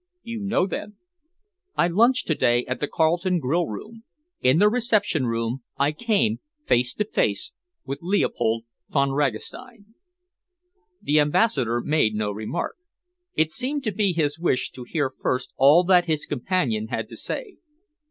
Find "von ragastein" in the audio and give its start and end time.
8.89-9.93